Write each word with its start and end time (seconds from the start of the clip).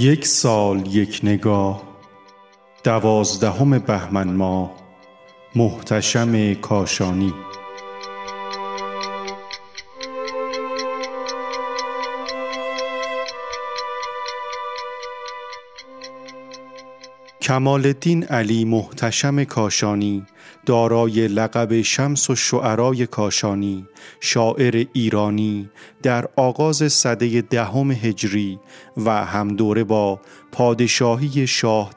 یک 0.00 0.26
سال 0.26 0.86
یک 0.86 1.20
نگاه 1.22 1.82
دوازدهم 2.84 3.78
بهمن 3.78 4.28
ماه 4.28 4.70
محتشم 5.56 6.54
کاشانی. 6.54 7.34
کمال 17.42 17.86
الدین 17.86 18.24
علی 18.24 18.64
محتشم 18.64 19.44
کاشانی 19.44 20.26
دارای 20.66 21.28
لقب 21.28 21.82
شمس 21.82 22.30
و 22.30 22.34
شعرای 22.34 23.06
کاشانی 23.06 23.86
شاعر 24.20 24.86
ایرانی 24.92 25.70
در 26.02 26.28
آغاز 26.36 26.92
سده 26.92 27.40
دهم 27.40 27.90
هجری 27.90 28.58
و 28.96 29.24
همدوره 29.24 29.84
با 29.84 30.20
پادشاهی 30.52 31.46
شاه 31.46 31.90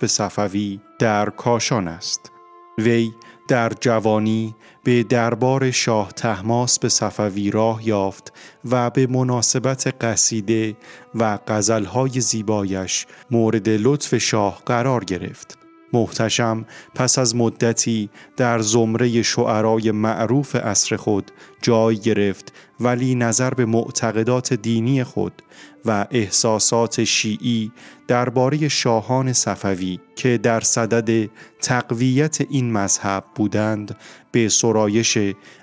به 0.00 0.06
صفوی 0.06 0.80
در 0.98 1.30
کاشان 1.30 1.88
است 1.88 2.30
وی 2.78 3.12
در 3.48 3.72
جوانی 3.80 4.54
به 4.84 5.02
دربار 5.02 5.70
شاه 5.70 6.12
تحماس 6.12 6.78
به 6.78 6.88
صفوی 6.88 7.50
راه 7.50 7.88
یافت 7.88 8.32
و 8.70 8.90
به 8.90 9.06
مناسبت 9.06 9.94
قصیده 10.04 10.76
و 11.14 11.38
غزلهای 11.48 12.20
زیبایش 12.20 13.06
مورد 13.30 13.68
لطف 13.68 14.18
شاه 14.18 14.62
قرار 14.66 15.04
گرفت. 15.04 15.67
محتشم 15.92 16.66
پس 16.94 17.18
از 17.18 17.36
مدتی 17.36 18.10
در 18.36 18.58
زمره 18.58 19.22
شعرای 19.22 19.90
معروف 19.90 20.54
اصر 20.54 20.96
خود 20.96 21.30
جای 21.62 21.96
گرفت 21.96 22.52
ولی 22.80 23.14
نظر 23.14 23.50
به 23.50 23.64
معتقدات 23.64 24.54
دینی 24.54 25.04
خود 25.04 25.42
و 25.84 26.06
احساسات 26.10 27.04
شیعی 27.04 27.72
درباره 28.08 28.68
شاهان 28.68 29.32
صفوی 29.32 29.98
که 30.16 30.38
در 30.38 30.60
صدد 30.60 31.30
تقویت 31.62 32.40
این 32.40 32.72
مذهب 32.72 33.24
بودند 33.34 33.96
به 34.32 34.48
سرایش 34.48 35.18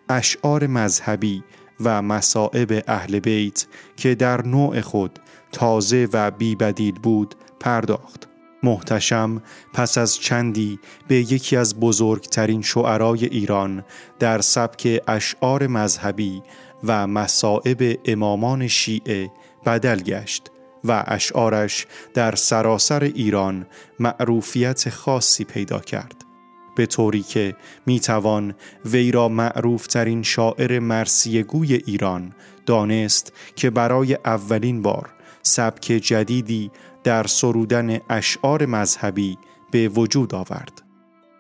اشعار 0.09 0.67
مذهبی 0.67 1.43
و 1.79 2.01
مصائب 2.01 2.83
اهل 2.87 3.19
بیت 3.19 3.65
که 3.97 4.15
در 4.15 4.41
نوع 4.41 4.81
خود 4.81 5.19
تازه 5.51 6.07
و 6.13 6.31
بیبدیل 6.31 6.99
بود 6.99 7.35
پرداخت. 7.59 8.34
محتشم 8.65 9.41
پس 9.73 9.97
از 9.97 10.17
چندی 10.17 10.79
به 11.07 11.15
یکی 11.15 11.55
از 11.57 11.79
بزرگترین 11.79 12.61
شعرای 12.61 13.25
ایران 13.25 13.83
در 14.19 14.41
سبک 14.41 15.01
اشعار 15.07 15.67
مذهبی 15.67 16.41
و 16.83 17.07
مصائب 17.07 17.99
امامان 18.05 18.67
شیعه 18.67 19.31
بدل 19.65 20.01
گشت 20.01 20.51
و 20.83 21.03
اشعارش 21.07 21.87
در 22.13 22.35
سراسر 22.35 23.03
ایران 23.03 23.65
معروفیت 23.99 24.89
خاصی 24.89 25.43
پیدا 25.43 25.79
کرد. 25.79 26.25
به 26.75 26.85
طوری 26.85 27.21
که 27.21 27.55
می‌توان 27.85 28.55
وی 28.85 29.11
را 29.11 29.29
معروف 29.29 29.87
ترین 29.87 30.23
شاعر 30.23 30.79
مرسیگوی 30.79 31.73
ایران 31.73 32.33
دانست 32.65 33.33
که 33.55 33.69
برای 33.69 34.17
اولین 34.25 34.81
بار 34.81 35.14
سبک 35.47 35.85
جدیدی 35.85 36.71
در 37.03 37.27
سرودن 37.27 37.99
اشعار 38.09 38.65
مذهبی 38.65 39.37
به 39.71 39.87
وجود 39.87 40.35
آورد. 40.35 40.81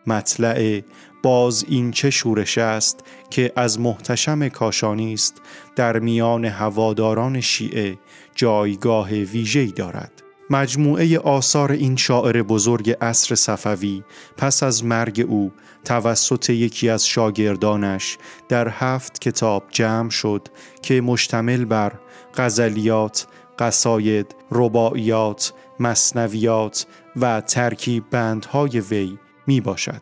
مطلع 0.07 0.81
باز 1.23 1.65
این 1.67 1.91
چه 1.91 2.09
شورش 2.09 2.57
است 2.57 2.99
که 3.29 3.51
از 3.55 3.79
محتشم 3.79 4.49
کاشانی 4.49 5.13
است 5.13 5.41
در 5.75 5.99
میان 5.99 6.45
هواداران 6.45 7.41
شیعه 7.41 7.97
جایگاه 8.35 9.09
ویژه‌ای 9.09 9.71
دارد. 9.71 10.11
مجموعه 10.49 11.19
آثار 11.19 11.71
این 11.71 11.95
شاعر 11.95 12.41
بزرگ 12.41 12.97
عصر 13.01 13.35
صفوی 13.35 14.03
پس 14.37 14.63
از 14.63 14.85
مرگ 14.85 15.25
او 15.27 15.51
توسط 15.85 16.49
یکی 16.49 16.89
از 16.89 17.07
شاگردانش 17.07 18.17
در 18.49 18.69
هفت 18.69 19.21
کتاب 19.21 19.63
جمع 19.71 20.09
شد 20.09 20.47
که 20.81 21.01
مشتمل 21.01 21.65
بر 21.65 21.91
غزلیات، 22.35 23.27
قصاید، 23.59 24.35
رباعیات، 24.51 25.53
مصنویات 25.79 26.85
و 27.15 27.41
ترکیب 27.41 28.03
بندهای 28.11 28.79
وی 28.79 29.17
می 29.47 29.61
باشد. 29.61 30.01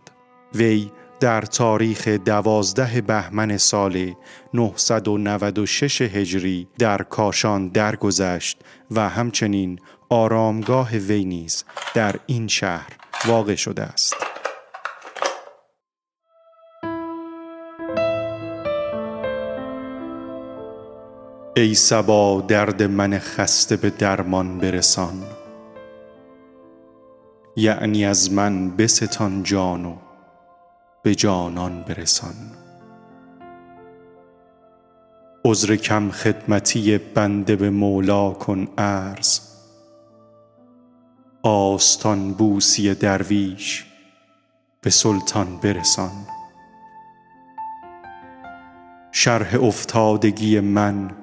وی 0.53 0.91
در 1.19 1.41
تاریخ 1.41 2.08
دوازده 2.08 3.02
بهمن 3.02 3.58
سال 3.58 4.14
996 4.53 6.02
هجری 6.02 6.68
در 6.80 6.97
کاشان 6.97 7.68
درگذشت 7.68 8.59
و 8.91 9.09
همچنین 9.09 9.80
آرامگاه 10.09 10.97
وی 10.97 11.25
نیز 11.25 11.64
در 11.94 12.16
این 12.25 12.47
شهر 12.47 12.90
واقع 13.28 13.56
شده 13.56 13.84
است. 13.84 14.32
ای 21.56 21.75
سبا 21.75 22.41
درد 22.47 22.84
من 22.84 23.19
خسته 23.19 23.75
به 23.75 23.90
درمان 23.90 24.58
برسان. 24.58 25.24
یعنی 27.56 28.06
از 28.06 28.31
من 28.31 28.69
بستان 28.69 29.44
جان 29.44 29.86
و 29.86 29.96
به 31.03 31.16
جانان 31.16 31.81
برسان. 31.81 32.34
عذر 35.46 35.75
کم 35.75 36.12
خدمتی 36.12 36.97
بنده 36.97 37.56
به 37.56 37.70
مولا 37.70 38.31
کن 38.31 38.68
عرض. 38.78 39.40
آستان 41.44 42.31
بوسی 42.31 42.96
درویش 42.96 43.85
به 44.81 44.90
سلطان 44.90 45.58
برسان. 45.58 46.12
شرح 49.12 49.64
افتادگی 49.64 50.59
من 50.59 51.22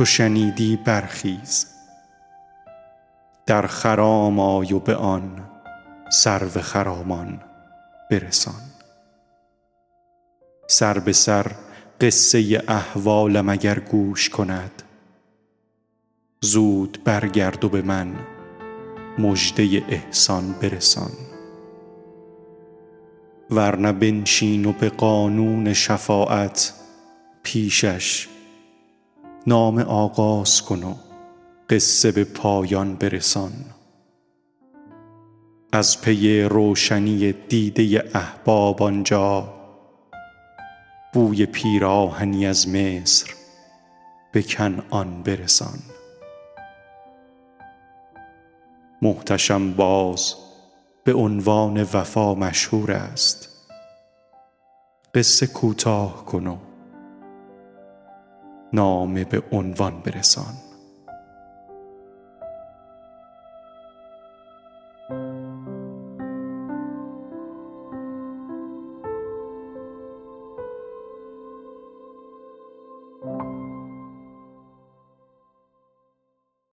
چو 0.00 0.04
شنیدی 0.04 0.76
برخیز. 0.76 1.66
در 3.46 3.66
خرام 3.66 4.40
آی 4.40 4.72
و 4.72 4.78
به 4.78 4.96
آن 4.96 5.48
سرو 6.12 6.60
خرامان 6.60 7.40
برسان. 8.10 8.62
سر 10.68 10.98
به 10.98 11.12
سر 11.12 11.46
قصه 12.00 12.62
احوالم 12.68 13.48
اگر 13.48 13.78
گوش 13.78 14.28
کند 14.28 14.82
زود 16.40 16.98
برگرد 17.04 17.64
و 17.64 17.68
به 17.68 17.82
من 17.82 18.14
مژده 19.18 19.84
احسان 19.88 20.52
برسان. 20.52 21.12
ورنه 23.50 23.92
بنشین 23.92 24.64
و 24.64 24.72
به 24.72 24.88
قانون 24.88 25.72
شفاعت 25.72 26.72
پیشش 27.42 28.28
نام 29.46 29.78
آغاز 29.78 30.62
کن 30.62 30.82
و 30.82 30.94
قصه 31.70 32.12
به 32.12 32.24
پایان 32.24 32.96
برسان. 32.96 33.52
از 35.72 36.00
پی 36.00 36.42
روشنی 36.42 37.32
دیده 37.32 38.10
احباب 38.14 38.82
آنجا 38.82 39.54
بوی 41.12 41.46
پیراهنی 41.46 42.46
از 42.46 42.68
مصر 42.68 43.34
به 44.32 44.42
کنعان 44.42 45.22
برسان. 45.22 45.78
محتشم 49.02 49.72
باز 49.72 50.34
به 51.04 51.14
عنوان 51.14 51.82
وفا 51.82 52.34
مشهور 52.34 52.92
است. 52.92 53.48
قصه 55.14 55.46
کوتاه 55.46 56.24
کن 56.24 56.69
نامه 58.72 59.24
به 59.24 59.42
عنوان 59.52 60.00
برسان. 60.00 60.69